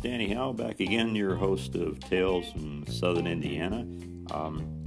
Danny 0.00 0.32
Howe 0.32 0.52
back 0.52 0.80
again, 0.80 1.14
your 1.14 1.36
host 1.36 1.74
of 1.74 2.00
Tales 2.00 2.50
from 2.52 2.86
Southern 2.86 3.26
Indiana. 3.26 3.86
Um, 4.30 4.82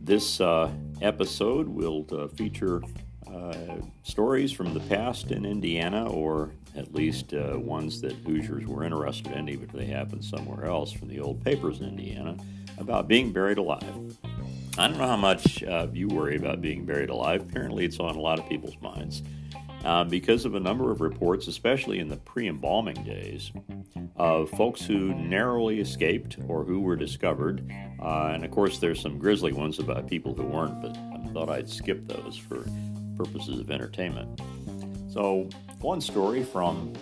this 0.00 0.40
uh, 0.40 0.72
episode 1.00 1.68
will 1.68 2.04
uh, 2.10 2.26
feature 2.26 2.82
uh, 3.32 3.54
stories 4.02 4.50
from 4.50 4.74
the 4.74 4.80
past 4.80 5.30
in 5.30 5.44
Indiana, 5.44 6.10
or 6.10 6.50
at 6.74 6.92
least 6.92 7.32
uh, 7.32 7.56
ones 7.56 8.00
that 8.00 8.14
Hoosiers 8.26 8.66
were 8.66 8.82
interested 8.82 9.30
in, 9.32 9.48
even 9.48 9.68
if 9.68 9.72
they 9.72 9.86
happened 9.86 10.24
somewhere 10.24 10.66
else 10.66 10.90
from 10.90 11.08
the 11.08 11.20
old 11.20 11.44
papers 11.44 11.78
in 11.78 11.86
Indiana, 11.86 12.36
about 12.78 13.06
being 13.06 13.32
buried 13.32 13.58
alive. 13.58 14.16
I 14.78 14.88
don't 14.88 14.98
know 14.98 15.06
how 15.06 15.16
much 15.16 15.62
uh, 15.62 15.86
you 15.92 16.08
worry 16.08 16.36
about 16.36 16.60
being 16.60 16.84
buried 16.84 17.10
alive. 17.10 17.40
Apparently, 17.42 17.84
it's 17.84 18.00
on 18.00 18.16
a 18.16 18.20
lot 18.20 18.40
of 18.40 18.48
people's 18.48 18.80
minds 18.80 19.22
uh, 19.86 20.02
because 20.02 20.44
of 20.44 20.56
a 20.56 20.60
number 20.60 20.90
of 20.90 21.00
reports, 21.00 21.46
especially 21.46 22.00
in 22.00 22.08
the 22.08 22.16
pre 22.16 22.48
embalming 22.48 23.02
days, 23.04 23.52
of 24.16 24.50
folks 24.50 24.84
who 24.84 25.14
narrowly 25.14 25.80
escaped 25.80 26.36
or 26.48 26.64
who 26.64 26.80
were 26.80 26.96
discovered. 26.96 27.70
Uh, 28.02 28.32
and 28.34 28.44
of 28.44 28.50
course, 28.50 28.78
there's 28.78 29.00
some 29.00 29.16
grisly 29.16 29.52
ones 29.52 29.78
about 29.78 30.08
people 30.08 30.34
who 30.34 30.42
weren't, 30.42 30.82
but 30.82 30.96
I 30.96 31.32
thought 31.32 31.48
I'd 31.48 31.70
skip 31.70 32.06
those 32.08 32.36
for 32.36 32.66
purposes 33.16 33.60
of 33.60 33.70
entertainment. 33.70 34.40
So, 35.08 35.48
one 35.80 36.00
story 36.00 36.42
from 36.42 36.92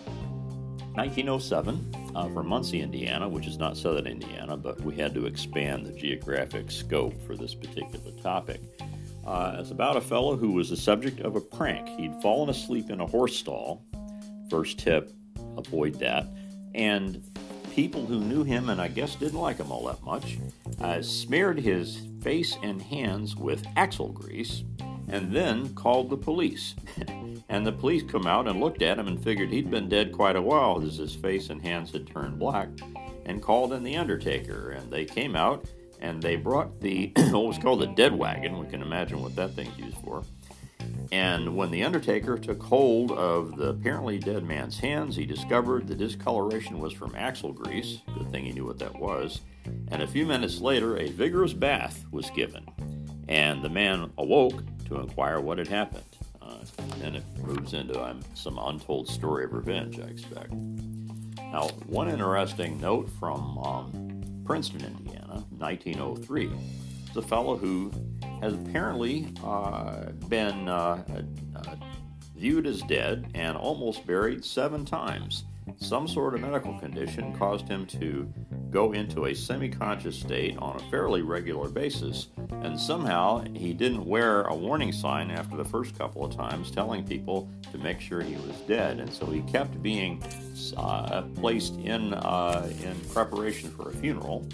1907 0.93 2.13
uh, 2.15 2.29
from 2.29 2.47
Muncie, 2.47 2.83
Indiana, 2.83 3.29
which 3.29 3.47
is 3.47 3.57
not 3.57 3.79
southern 3.79 4.07
Indiana, 4.07 4.57
but 4.59 4.81
we 4.83 4.95
had 4.95 5.15
to 5.15 5.25
expand 5.27 5.87
the 5.87 5.93
geographic 5.93 6.71
scope 6.71 7.15
for 7.27 7.35
this 7.35 7.55
particular 7.55 8.13
topic. 8.23 8.61
Uh, 9.27 9.57
it's 9.59 9.71
about 9.71 9.97
a 9.97 10.01
fellow 10.01 10.37
who 10.37 10.53
was 10.53 10.71
the 10.71 10.77
subject 10.77 11.21
of 11.21 11.37
a 11.37 11.41
prank. 11.41 11.89
He'd 11.89 12.15
fallen 12.21 12.51
asleep 12.51 12.91
in 12.91 13.01
a 13.01 13.07
horse 13.07 13.37
stall. 13.37 13.85
First 14.51 14.79
tip, 14.79 15.13
avoid 15.57 15.99
that. 16.01 16.27
And 16.75 17.23
people 17.75 18.05
who 18.05 18.21
knew 18.21 18.45
him 18.45 18.69
and 18.69 18.81
I 18.81 18.89
guess 18.89 19.17
didn't 19.17 19.41
like 19.41 19.57
him 19.57 19.73
all 19.73 19.87
that 19.87 20.03
much 20.03 20.39
uh, 20.81 21.03
smeared 21.03 21.59
his 21.59 22.03
face 22.23 22.57
and 22.63 22.81
hands 22.81 23.35
with 23.35 23.67
axle 23.77 24.11
grease 24.11 24.63
and 25.09 25.33
then 25.33 25.75
called 25.75 26.11
the 26.11 26.17
police. 26.17 26.75
and 27.49 27.67
the 27.67 27.73
police 27.73 28.03
come 28.03 28.27
out 28.27 28.47
and 28.47 28.61
looked 28.61 28.83
at 28.83 28.99
him 28.99 29.09
and 29.09 29.23
figured 29.23 29.51
he'd 29.51 29.71
been 29.71 29.89
dead 29.89 30.13
quite 30.13 30.37
a 30.37 30.43
while 30.43 30.83
as 30.83 30.97
his 30.97 31.15
face 31.15 31.51
and 31.51 31.63
hands 31.63 31.93
had 31.93 32.07
turned 32.07 32.39
black 32.39 32.69
and 33.27 33.43
called 33.43 33.73
in 33.73 33.83
the 33.83 33.97
undertaker. 33.97 34.71
And 34.71 34.91
they 34.91 35.05
came 35.05 35.35
out 35.35 35.67
and 36.01 36.23
they 36.23 36.37
brought 36.37 36.81
the 36.81 37.13
what 37.17 37.47
was 37.47 37.59
called 37.59 37.81
the 37.81 37.87
dead 37.87 38.15
wagon. 38.15 38.59
We 38.59 38.67
can 38.67 38.83
imagine 38.83 39.23
what 39.23 39.37
that 39.37 39.55
thing's 39.55 39.79
used 39.79 39.97
for. 39.99 40.23
And 41.13 41.57
when 41.57 41.71
the 41.71 41.85
Undertaker 41.85 42.37
took 42.37 42.63
hold 42.63 43.13
of 43.13 43.57
the 43.57 43.69
apparently 43.69 44.19
dead 44.19 44.45
man's 44.45 44.79
hands, 44.79 45.17
he 45.17 45.25
discovered 45.25 45.87
the 45.87 45.95
discoloration 45.95 46.79
was 46.79 46.93
from 46.93 47.15
axle 47.15 47.53
grease. 47.53 48.01
Good 48.19 48.31
thing 48.31 48.45
he 48.45 48.53
knew 48.53 48.67
what 48.67 48.79
that 48.81 48.99
was. 48.99 49.41
And 49.91 50.03
a 50.03 50.07
few 50.07 50.27
minutes 50.27 50.61
later, 50.61 50.97
a 50.97 51.09
vigorous 51.09 51.53
bath 51.53 52.05
was 52.11 52.31
given. 52.31 52.67
And 53.29 53.63
the 53.63 53.69
man 53.69 54.11
awoke 54.19 54.63
to 54.87 55.01
inquire 55.01 55.41
what 55.41 55.59
had 55.59 55.69
happened. 55.69 56.05
Uh, 56.43 56.59
and 57.03 57.17
it 57.17 57.25
moves 57.43 57.73
into 57.75 58.03
um, 58.03 58.21
some 58.35 58.59
untold 58.59 59.09
story 59.09 59.45
of 59.45 59.53
revenge, 59.53 59.99
I 59.99 60.05
expect. 60.05 60.53
Now, 60.53 61.69
one 61.87 62.09
interesting 62.11 62.81
note 62.81 63.09
from 63.19 63.59
um, 63.59 64.43
Princeton, 64.45 64.85
Indiana, 64.85 65.24
1903. 65.65 66.51
It's 67.07 67.17
a 67.17 67.23
fellow 67.23 67.57
who 67.57 67.91
has 68.43 68.53
apparently 68.53 69.33
uh, 69.43 70.11
been 70.29 70.69
uh, 70.69 71.03
uh, 71.57 71.77
viewed 72.37 72.67
as 72.67 72.83
dead 72.83 73.31
and 73.35 73.57
almost 73.57 74.07
buried 74.07 74.45
seven 74.45 74.85
times. 74.85 75.45
Some 75.77 76.07
sort 76.07 76.35
of 76.35 76.43
medical 76.43 76.79
condition 76.79 77.35
caused 77.39 77.67
him 77.67 77.87
to 77.87 78.31
go 78.69 78.93
into 78.93 79.25
a 79.27 79.35
semi 79.35 79.71
conscious 79.71 80.19
state 80.19 80.59
on 80.59 80.77
a 80.77 80.91
fairly 80.91 81.23
regular 81.23 81.71
basis, 81.71 82.29
and 82.51 82.79
somehow 82.79 83.43
he 83.55 83.73
didn't 83.73 84.05
wear 84.05 84.43
a 84.43 84.55
warning 84.55 84.93
sign 84.93 85.31
after 85.31 85.57
the 85.57 85.65
first 85.65 85.97
couple 85.97 86.23
of 86.23 86.37
times 86.37 86.71
telling 86.71 87.07
people 87.07 87.51
to 87.73 87.79
make 87.79 88.01
sure 88.01 88.21
he 88.21 88.37
was 88.37 88.57
dead, 88.69 89.01
and 89.01 89.11
so 89.11 89.25
he 89.25 89.41
kept 89.43 89.83
being 89.83 90.23
uh, 90.77 91.23
placed 91.37 91.77
in, 91.77 92.13
uh, 92.13 92.71
in 92.83 93.01
preparation 93.09 93.71
for 93.71 93.89
a 93.89 93.93
funeral. 93.95 94.47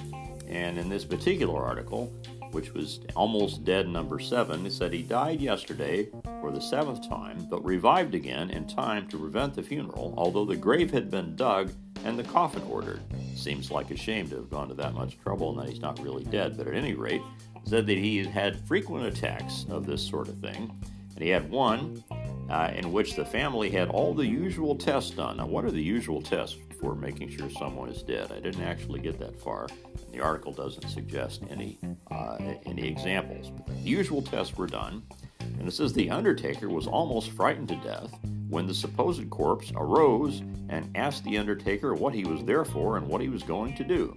And 0.50 0.76
in 0.78 0.88
this 0.88 1.04
particular 1.04 1.64
article, 1.64 2.12
which 2.50 2.74
was 2.74 3.00
almost 3.14 3.64
dead 3.64 3.88
number 3.88 4.18
seven, 4.18 4.66
it 4.66 4.72
said 4.72 4.92
he 4.92 5.02
died 5.02 5.40
yesterday 5.40 6.08
for 6.40 6.50
the 6.50 6.60
seventh 6.60 7.08
time, 7.08 7.46
but 7.48 7.64
revived 7.64 8.16
again 8.16 8.50
in 8.50 8.66
time 8.66 9.06
to 9.08 9.18
prevent 9.18 9.54
the 9.54 9.62
funeral, 9.62 10.12
although 10.16 10.44
the 10.44 10.56
grave 10.56 10.90
had 10.90 11.08
been 11.08 11.36
dug 11.36 11.72
and 12.04 12.18
the 12.18 12.24
coffin 12.24 12.62
ordered. 12.68 13.00
Seems 13.36 13.70
like 13.70 13.92
a 13.92 13.96
shame 13.96 14.28
to 14.30 14.36
have 14.36 14.50
gone 14.50 14.68
to 14.68 14.74
that 14.74 14.94
much 14.94 15.18
trouble 15.20 15.50
and 15.50 15.60
that 15.60 15.72
he's 15.72 15.80
not 15.80 16.00
really 16.00 16.24
dead, 16.24 16.56
but 16.56 16.66
at 16.66 16.74
any 16.74 16.94
rate, 16.94 17.22
said 17.64 17.86
that 17.86 17.98
he 17.98 18.24
had 18.24 18.66
frequent 18.66 19.06
attacks 19.06 19.66
of 19.70 19.86
this 19.86 20.02
sort 20.02 20.28
of 20.28 20.38
thing, 20.38 20.76
and 21.14 21.22
he 21.22 21.28
had 21.28 21.48
one 21.48 22.02
uh, 22.50 22.72
in 22.74 22.92
which 22.92 23.14
the 23.14 23.24
family 23.24 23.70
had 23.70 23.88
all 23.88 24.12
the 24.12 24.26
usual 24.26 24.74
tests 24.74 25.12
done. 25.12 25.36
Now, 25.36 25.46
what 25.46 25.64
are 25.64 25.70
the 25.70 25.82
usual 25.82 26.20
tests 26.20 26.56
for 26.80 26.96
making 26.96 27.30
sure 27.30 27.48
someone 27.48 27.88
is 27.88 28.02
dead? 28.02 28.32
I 28.32 28.40
didn't 28.40 28.64
actually 28.64 29.00
get 29.00 29.18
that 29.20 29.38
far. 29.40 29.68
And 29.84 30.12
the 30.12 30.20
article 30.20 30.52
doesn't 30.52 30.88
suggest 30.88 31.42
any 31.48 31.78
uh, 32.10 32.38
any 32.66 32.88
examples, 32.88 33.50
but 33.50 33.66
the 33.68 33.74
usual 33.74 34.20
tests 34.20 34.56
were 34.56 34.66
done. 34.66 35.02
And 35.40 35.68
it 35.68 35.72
says 35.72 35.92
the 35.92 36.10
undertaker 36.10 36.68
was 36.68 36.86
almost 36.86 37.30
frightened 37.30 37.68
to 37.68 37.76
death 37.76 38.10
when 38.48 38.66
the 38.66 38.74
supposed 38.74 39.30
corpse 39.30 39.72
arose 39.76 40.40
and 40.68 40.90
asked 40.96 41.22
the 41.24 41.38
undertaker 41.38 41.94
what 41.94 42.14
he 42.14 42.24
was 42.24 42.42
there 42.44 42.64
for 42.64 42.96
and 42.96 43.06
what 43.06 43.20
he 43.20 43.28
was 43.28 43.44
going 43.44 43.76
to 43.76 43.84
do. 43.84 44.16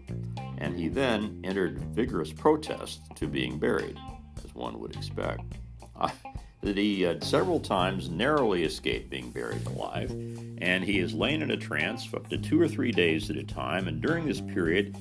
And 0.57 0.75
he 0.75 0.87
then 0.87 1.39
entered 1.43 1.79
vigorous 1.93 2.31
protest 2.31 3.01
to 3.15 3.27
being 3.27 3.59
buried, 3.59 3.99
as 4.43 4.55
one 4.55 4.79
would 4.79 4.95
expect. 4.95 5.41
Uh, 5.95 6.09
that 6.63 6.77
he 6.77 7.01
had 7.01 7.23
several 7.23 7.59
times 7.59 8.09
narrowly 8.09 8.63
escaped 8.63 9.09
being 9.09 9.31
buried 9.31 9.65
alive, 9.67 10.11
and 10.59 10.83
he 10.83 10.97
has 10.99 11.13
lain 11.13 11.41
in 11.41 11.51
a 11.51 11.57
trance 11.57 12.05
for 12.05 12.17
up 12.17 12.29
to 12.29 12.37
two 12.37 12.59
or 12.59 12.67
three 12.67 12.91
days 12.91 13.29
at 13.29 13.35
a 13.35 13.43
time, 13.43 13.87
and 13.87 14.01
during 14.01 14.25
this 14.25 14.41
period, 14.41 14.95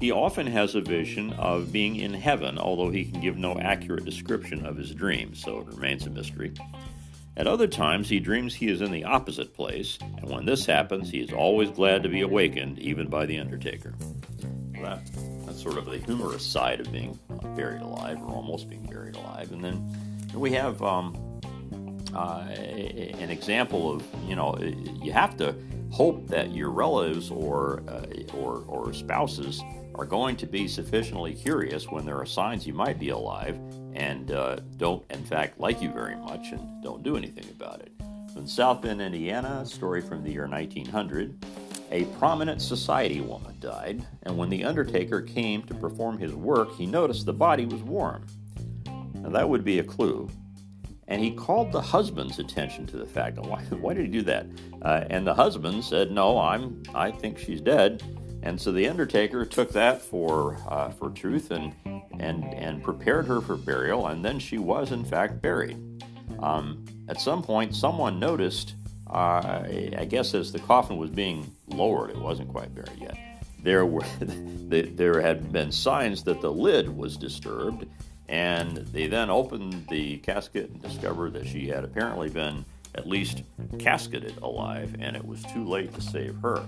he 0.00 0.10
often 0.10 0.46
has 0.46 0.74
a 0.74 0.80
vision 0.80 1.32
of 1.34 1.70
being 1.70 1.96
in 1.96 2.12
heaven, 2.12 2.58
although 2.58 2.90
he 2.90 3.04
can 3.04 3.20
give 3.20 3.36
no 3.36 3.58
accurate 3.60 4.04
description 4.04 4.66
of 4.66 4.76
his 4.76 4.94
dreams, 4.94 5.40
so 5.40 5.60
it 5.60 5.66
remains 5.66 6.06
a 6.06 6.10
mystery. 6.10 6.52
At 7.36 7.46
other 7.46 7.66
times, 7.66 8.08
he 8.08 8.18
dreams 8.18 8.54
he 8.54 8.68
is 8.68 8.80
in 8.80 8.90
the 8.90 9.04
opposite 9.04 9.54
place, 9.54 9.98
and 10.00 10.28
when 10.28 10.44
this 10.44 10.66
happens, 10.66 11.10
he 11.10 11.20
is 11.20 11.32
always 11.32 11.70
glad 11.70 12.02
to 12.02 12.08
be 12.08 12.22
awakened, 12.22 12.78
even 12.78 13.08
by 13.08 13.26
the 13.26 13.38
undertaker. 13.38 13.94
That, 14.80 15.00
that's 15.46 15.62
sort 15.62 15.78
of 15.78 15.86
the 15.86 15.98
humorous 15.98 16.44
side 16.44 16.80
of 16.80 16.90
being 16.90 17.18
uh, 17.30 17.46
buried 17.54 17.82
alive, 17.82 18.20
or 18.20 18.34
almost 18.34 18.68
being 18.68 18.84
buried 18.86 19.14
alive. 19.16 19.52
And 19.52 19.62
then 19.62 20.11
we 20.34 20.52
have 20.52 20.82
um, 20.82 21.40
uh, 22.14 22.46
an 22.48 23.30
example 23.30 23.92
of 23.92 24.04
you 24.26 24.36
know 24.36 24.56
you 25.02 25.12
have 25.12 25.36
to 25.36 25.54
hope 25.90 26.26
that 26.28 26.54
your 26.54 26.70
relatives 26.70 27.30
or 27.30 27.82
uh, 27.88 28.06
or, 28.34 28.64
or 28.66 28.92
spouses 28.92 29.62
are 29.94 30.06
going 30.06 30.36
to 30.36 30.46
be 30.46 30.66
sufficiently 30.66 31.34
curious 31.34 31.88
when 31.88 32.04
there 32.04 32.16
are 32.16 32.26
signs 32.26 32.66
you 32.66 32.72
might 32.72 32.98
be 32.98 33.10
alive 33.10 33.58
and 33.94 34.30
uh, 34.32 34.56
don't 34.76 35.04
in 35.10 35.24
fact 35.24 35.60
like 35.60 35.82
you 35.82 35.90
very 35.90 36.16
much 36.16 36.52
and 36.52 36.82
don't 36.82 37.02
do 37.02 37.16
anything 37.16 37.44
about 37.50 37.80
it. 37.80 37.92
In 38.36 38.46
South 38.46 38.80
Bend, 38.80 39.02
Indiana, 39.02 39.60
a 39.62 39.66
story 39.66 40.00
from 40.00 40.24
the 40.24 40.32
year 40.32 40.46
1900. 40.46 41.44
A 41.90 42.04
prominent 42.18 42.62
society 42.62 43.20
woman 43.20 43.54
died, 43.60 44.06
and 44.22 44.38
when 44.38 44.48
the 44.48 44.64
undertaker 44.64 45.20
came 45.20 45.62
to 45.64 45.74
perform 45.74 46.16
his 46.16 46.32
work, 46.32 46.74
he 46.76 46.86
noticed 46.86 47.26
the 47.26 47.34
body 47.34 47.66
was 47.66 47.82
warm. 47.82 48.24
Now, 49.22 49.30
that 49.30 49.48
would 49.48 49.64
be 49.64 49.78
a 49.78 49.84
clue. 49.84 50.28
And 51.08 51.22
he 51.22 51.30
called 51.30 51.72
the 51.72 51.80
husband's 51.80 52.38
attention 52.38 52.86
to 52.86 52.96
the 52.96 53.06
fact. 53.06 53.38
Why, 53.38 53.62
why 53.80 53.94
did 53.94 54.06
he 54.06 54.12
do 54.12 54.22
that? 54.22 54.46
Uh, 54.82 55.04
and 55.10 55.26
the 55.26 55.34
husband 55.34 55.84
said, 55.84 56.10
"No, 56.10 56.38
I'm. 56.38 56.82
I 56.94 57.10
think 57.10 57.38
she's 57.38 57.60
dead." 57.60 58.02
And 58.42 58.60
so 58.60 58.72
the 58.72 58.88
undertaker 58.88 59.44
took 59.44 59.70
that 59.72 60.00
for 60.00 60.56
uh, 60.68 60.90
for 60.90 61.10
truth 61.10 61.50
and 61.50 61.74
and 62.18 62.44
and 62.54 62.82
prepared 62.82 63.26
her 63.26 63.40
for 63.40 63.56
burial. 63.56 64.06
And 64.06 64.24
then 64.24 64.38
she 64.38 64.58
was 64.58 64.90
in 64.90 65.04
fact 65.04 65.42
buried. 65.42 65.76
Um, 66.40 66.84
at 67.08 67.20
some 67.20 67.42
point, 67.42 67.74
someone 67.74 68.18
noticed. 68.18 68.74
Uh, 69.10 69.64
I 69.98 70.06
guess 70.08 70.32
as 70.32 70.52
the 70.52 70.58
coffin 70.60 70.96
was 70.96 71.10
being 71.10 71.54
lowered, 71.66 72.10
it 72.10 72.16
wasn't 72.16 72.48
quite 72.48 72.74
buried 72.74 72.98
yet. 72.98 73.18
There 73.62 73.84
were 73.84 74.06
there 74.20 75.20
had 75.20 75.52
been 75.52 75.70
signs 75.70 76.22
that 76.24 76.40
the 76.40 76.50
lid 76.50 76.96
was 76.96 77.18
disturbed, 77.18 77.86
and 78.32 78.78
they 78.78 79.06
then 79.06 79.28
opened 79.28 79.86
the 79.90 80.16
casket 80.18 80.70
and 80.70 80.80
discovered 80.80 81.34
that 81.34 81.46
she 81.46 81.68
had 81.68 81.84
apparently 81.84 82.30
been 82.30 82.64
at 82.94 83.06
least 83.06 83.42
casketed 83.78 84.38
alive, 84.38 84.96
and 84.98 85.14
it 85.14 85.24
was 85.24 85.42
too 85.44 85.66
late 85.66 85.92
to 85.94 86.00
save 86.00 86.34
her. 86.36 86.64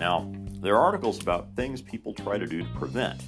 Now, 0.00 0.30
there 0.60 0.74
are 0.74 0.82
articles 0.82 1.22
about 1.22 1.54
things 1.54 1.80
people 1.80 2.12
try 2.14 2.36
to 2.36 2.46
do 2.46 2.62
to 2.62 2.68
prevent 2.70 3.22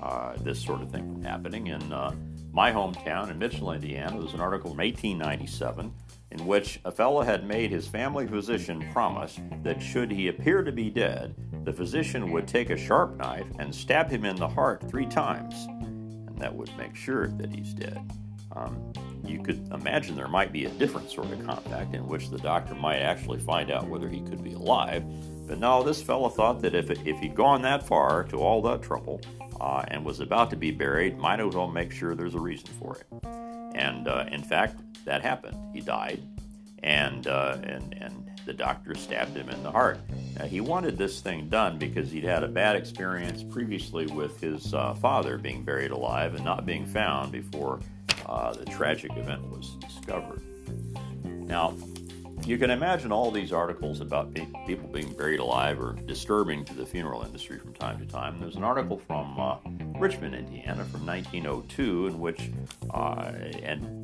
uh, 0.00 0.34
this 0.38 0.62
sort 0.64 0.80
of 0.80 0.92
thing 0.92 1.12
from 1.12 1.24
happening. 1.24 1.66
In 1.66 1.92
uh, 1.92 2.14
my 2.52 2.70
hometown 2.70 3.32
in 3.32 3.38
Mitchell, 3.38 3.72
Indiana, 3.72 4.12
there 4.12 4.20
was 4.20 4.34
an 4.34 4.40
article 4.40 4.70
from 4.70 4.78
1897 4.78 5.92
in 6.30 6.46
which 6.46 6.78
a 6.84 6.92
fellow 6.92 7.22
had 7.22 7.48
made 7.48 7.70
his 7.70 7.88
family 7.88 8.28
physician 8.28 8.88
promise 8.92 9.40
that 9.64 9.82
should 9.82 10.12
he 10.12 10.28
appear 10.28 10.62
to 10.62 10.70
be 10.70 10.88
dead, 10.88 11.34
the 11.64 11.72
physician 11.72 12.30
would 12.30 12.46
take 12.46 12.70
a 12.70 12.76
sharp 12.76 13.16
knife 13.16 13.48
and 13.58 13.74
stab 13.74 14.08
him 14.08 14.24
in 14.24 14.36
the 14.36 14.48
heart 14.48 14.88
three 14.88 15.06
times, 15.06 15.66
that 16.40 16.54
would 16.54 16.76
make 16.76 16.94
sure 16.94 17.28
that 17.28 17.54
he's 17.54 17.72
dead. 17.72 18.00
Um, 18.52 18.92
you 19.24 19.40
could 19.40 19.68
imagine 19.72 20.16
there 20.16 20.28
might 20.28 20.52
be 20.52 20.64
a 20.64 20.70
different 20.70 21.10
sort 21.10 21.30
of 21.30 21.44
compact 21.46 21.94
in 21.94 22.06
which 22.06 22.30
the 22.30 22.38
doctor 22.38 22.74
might 22.74 22.98
actually 22.98 23.38
find 23.38 23.70
out 23.70 23.86
whether 23.86 24.08
he 24.08 24.20
could 24.22 24.42
be 24.42 24.54
alive. 24.54 25.04
But 25.46 25.58
no, 25.58 25.82
this 25.82 26.02
fellow 26.02 26.28
thought 26.28 26.60
that 26.62 26.74
if, 26.74 26.90
if 26.90 27.18
he'd 27.18 27.34
gone 27.34 27.62
that 27.62 27.86
far 27.86 28.24
to 28.24 28.38
all 28.38 28.60
that 28.62 28.82
trouble 28.82 29.20
uh, 29.60 29.84
and 29.88 30.04
was 30.04 30.20
about 30.20 30.50
to 30.50 30.56
be 30.56 30.70
buried, 30.70 31.18
might 31.18 31.40
as 31.40 31.54
well 31.54 31.68
make 31.68 31.92
sure 31.92 32.14
there's 32.14 32.34
a 32.34 32.40
reason 32.40 32.68
for 32.80 32.96
it. 32.96 33.06
And 33.74 34.08
uh, 34.08 34.26
in 34.30 34.42
fact, 34.42 34.80
that 35.04 35.22
happened. 35.22 35.56
He 35.72 35.80
died, 35.80 36.20
and, 36.82 37.26
uh, 37.26 37.58
and, 37.62 37.94
and 38.00 38.29
the 38.46 38.52
doctor 38.52 38.94
stabbed 38.94 39.36
him 39.36 39.48
in 39.48 39.62
the 39.62 39.70
heart. 39.70 39.98
he 40.46 40.60
wanted 40.60 40.96
this 40.96 41.20
thing 41.20 41.48
done 41.48 41.78
because 41.78 42.10
he'd 42.10 42.24
had 42.24 42.42
a 42.42 42.48
bad 42.48 42.76
experience 42.76 43.42
previously 43.42 44.06
with 44.06 44.40
his 44.40 44.72
uh, 44.74 44.94
father 44.94 45.38
being 45.38 45.62
buried 45.62 45.90
alive 45.90 46.34
and 46.34 46.44
not 46.44 46.66
being 46.66 46.86
found 46.86 47.32
before 47.32 47.80
uh, 48.26 48.52
the 48.52 48.64
tragic 48.66 49.16
event 49.16 49.42
was 49.50 49.76
discovered. 49.76 50.42
Now, 51.24 51.74
you 52.46 52.56
can 52.58 52.70
imagine 52.70 53.12
all 53.12 53.30
these 53.30 53.52
articles 53.52 54.00
about 54.00 54.34
people 54.66 54.88
being 54.88 55.12
buried 55.12 55.40
alive 55.40 55.80
or 55.80 55.92
disturbing 56.06 56.64
to 56.64 56.74
the 56.74 56.86
funeral 56.86 57.22
industry 57.22 57.58
from 57.58 57.74
time 57.74 57.98
to 57.98 58.06
time. 58.06 58.38
There's 58.38 58.56
an 58.56 58.64
article 58.64 58.98
from 58.98 59.38
uh, 59.38 59.56
Richmond, 59.98 60.34
Indiana, 60.34 60.84
from 60.86 61.04
1902, 61.04 62.06
in 62.06 62.18
which 62.18 62.50
uh, 62.94 63.32
and 63.62 63.99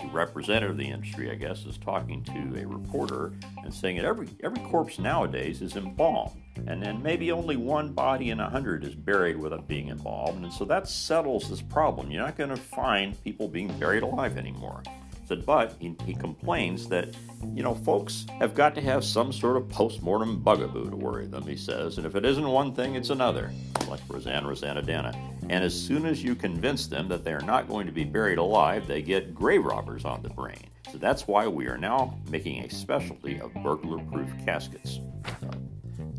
a 0.00 0.06
representative 0.08 0.72
of 0.72 0.76
the 0.76 0.88
industry, 0.88 1.30
I 1.30 1.34
guess, 1.34 1.64
is 1.64 1.78
talking 1.78 2.22
to 2.24 2.60
a 2.60 2.66
reporter 2.66 3.32
and 3.64 3.72
saying 3.72 3.96
that 3.96 4.04
every 4.04 4.28
every 4.42 4.62
corpse 4.64 4.98
nowadays 4.98 5.62
is 5.62 5.76
embalmed, 5.76 6.40
and 6.66 6.82
then 6.82 7.02
maybe 7.02 7.32
only 7.32 7.56
one 7.56 7.92
body 7.92 8.30
in 8.30 8.40
a 8.40 8.48
hundred 8.48 8.84
is 8.84 8.94
buried 8.94 9.36
without 9.36 9.68
being 9.68 9.88
embalmed, 9.88 10.44
and 10.44 10.52
so 10.52 10.64
that 10.64 10.88
settles 10.88 11.48
this 11.48 11.62
problem. 11.62 12.10
You're 12.10 12.24
not 12.24 12.36
going 12.36 12.50
to 12.50 12.56
find 12.56 13.22
people 13.24 13.48
being 13.48 13.76
buried 13.78 14.02
alive 14.02 14.36
anymore. 14.36 14.82
Said, 15.28 15.46
but 15.46 15.76
he, 15.78 15.94
he 16.04 16.14
complains 16.14 16.88
that 16.88 17.14
you 17.54 17.62
know 17.62 17.74
folks 17.74 18.26
have 18.38 18.54
got 18.54 18.74
to 18.74 18.80
have 18.80 19.04
some 19.04 19.32
sort 19.32 19.56
of 19.56 19.68
post-mortem 19.68 20.42
bugaboo 20.42 20.90
to 20.90 20.96
worry 20.96 21.26
them. 21.26 21.46
He 21.46 21.56
says, 21.56 21.96
and 21.96 22.06
if 22.06 22.16
it 22.16 22.24
isn't 22.24 22.48
one 22.48 22.74
thing, 22.74 22.96
it's 22.96 23.10
another. 23.10 23.52
Like 23.88 24.00
Rosanna 24.08 24.48
Rosanna 24.48 24.82
Roseannadanna. 24.82 25.31
And 25.52 25.62
as 25.62 25.78
soon 25.78 26.06
as 26.06 26.24
you 26.24 26.34
convince 26.34 26.86
them 26.86 27.08
that 27.08 27.24
they 27.24 27.34
are 27.34 27.42
not 27.42 27.68
going 27.68 27.84
to 27.84 27.92
be 27.92 28.04
buried 28.04 28.38
alive, 28.38 28.86
they 28.86 29.02
get 29.02 29.34
grave 29.34 29.62
robbers 29.62 30.06
on 30.06 30.22
the 30.22 30.30
brain. 30.30 30.64
So 30.90 30.96
that's 30.96 31.28
why 31.28 31.46
we 31.46 31.66
are 31.66 31.76
now 31.76 32.18
making 32.30 32.64
a 32.64 32.70
specialty 32.70 33.38
of 33.38 33.52
burglar-proof 33.62 34.30
caskets. 34.46 34.98
So 35.42 35.50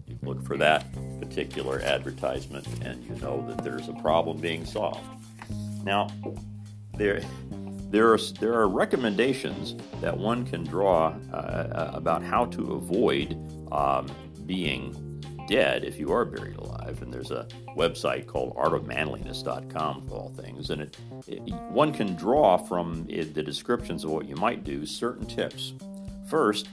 you 0.06 0.20
look 0.22 0.46
for 0.46 0.56
that 0.58 0.86
particular 1.20 1.80
advertisement, 1.80 2.68
and 2.84 3.04
you 3.04 3.16
know 3.16 3.44
that 3.48 3.64
there's 3.64 3.90
a 3.90 3.94
problem 3.94 4.38
being 4.38 4.68
solved. 4.68 5.02
Now, 5.84 6.10
there 6.96 7.24
there 7.90 8.14
are, 8.14 8.20
there 8.40 8.54
are 8.54 8.70
recommendations 8.70 9.76
that 10.00 10.16
one 10.16 10.46
can 10.46 10.64
draw 10.64 11.16
uh, 11.32 11.36
uh, 11.36 11.92
about 11.96 12.22
how 12.22 12.46
to 12.46 12.74
avoid 12.74 13.36
um, 13.72 14.08
being 14.46 14.94
dead 15.48 15.84
if 15.84 16.00
you 16.00 16.12
are 16.12 16.25
buried 16.25 16.57
alive. 16.57 17.01
And 17.01 17.13
there's 17.13 17.31
a 17.31 17.48
website 17.78 18.28
called 18.28 18.56
artofmanliness.com 18.56 20.07
for 20.07 20.16
all 20.16 20.30
things. 20.30 20.69
And 20.69 20.84
it, 20.84 20.98
it, 21.28 21.42
one 21.69 21.94
can 21.94 22.16
draw 22.16 22.57
from 22.57 23.06
it, 23.10 23.34
the 23.34 23.44
descriptions 23.44 24.04
of 24.04 24.12
what 24.12 24.28
you 24.28 24.36
might 24.36 24.63
do 24.63 24.86
certain 24.86 25.25
tips. 25.25 25.74
First, 26.28 26.69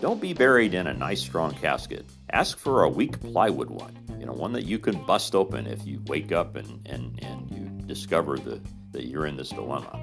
don't 0.00 0.20
be 0.20 0.32
buried 0.32 0.74
in 0.74 0.86
a 0.86 0.94
nice 0.94 1.20
strong 1.20 1.52
casket. 1.52 2.06
Ask 2.30 2.58
for 2.58 2.84
a 2.84 2.88
weak 2.88 3.20
plywood 3.20 3.68
one, 3.68 3.94
you 4.18 4.24
know, 4.24 4.32
one 4.32 4.52
that 4.52 4.64
you 4.64 4.78
can 4.78 5.04
bust 5.04 5.34
open 5.34 5.66
if 5.66 5.86
you 5.86 6.02
wake 6.06 6.32
up 6.32 6.56
and, 6.56 6.80
and, 6.86 7.22
and 7.22 7.50
you 7.50 7.86
discover 7.86 8.38
the, 8.38 8.60
that 8.92 9.06
you're 9.06 9.26
in 9.26 9.36
this 9.36 9.50
dilemma. 9.50 10.00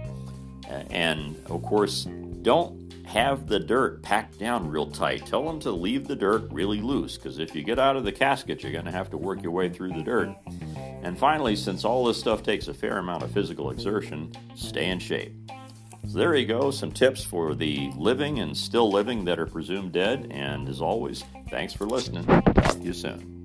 And 0.92 1.36
of 1.50 1.64
course, 1.64 2.08
don't 2.42 2.88
have 3.08 3.48
the 3.48 3.60
dirt 3.60 4.04
packed 4.04 4.38
down 4.38 4.68
real 4.68 4.90
tight. 4.90 5.26
Tell 5.26 5.46
them 5.46 5.60
to 5.62 5.72
leave 5.72 6.08
the 6.08 6.16
dirt 6.16 6.52
really 6.52 6.82
loose 6.82 7.18
because 7.18 7.40
if 7.40 7.56
you 7.56 7.64
get 7.64 7.80
out 7.80 7.96
of 7.96 8.04
the 8.04 8.12
casket, 8.12 8.62
you're 8.62 8.72
going 8.72 8.86
to 8.86 8.92
have 8.92 9.10
to 9.12 9.18
work 9.18 9.42
your 9.42 9.52
way 9.52 9.70
through 9.70 9.94
the 9.94 10.04
dirt. 10.04 10.36
And 11.04 11.18
finally, 11.18 11.56
since 11.56 11.86
all 11.86 12.04
this 12.04 12.20
stuff 12.20 12.44
takes 12.44 12.68
a 12.68 12.74
fair 12.74 12.98
amount 12.98 13.24
of 13.24 13.32
physical 13.32 13.72
exertion, 13.72 14.34
stay 14.56 14.90
in 14.90 15.00
shape. 15.00 15.34
So 16.08 16.18
there 16.20 16.36
you 16.36 16.46
go, 16.46 16.70
some 16.72 16.92
tips 16.92 17.24
for 17.24 17.56
the 17.56 17.92
living 17.96 18.40
and 18.40 18.56
still 18.56 18.92
living 18.92 19.26
that 19.26 19.40
are 19.40 19.46
presumed 19.46 19.94
dead. 19.94 20.28
And 20.32 20.68
as 20.68 20.82
always, 20.82 21.24
thanks 21.50 21.74
for 21.74 21.86
listening. 21.86 22.26
Talk 22.26 22.72
to 22.72 22.80
you 22.80 22.94
soon. 22.94 23.37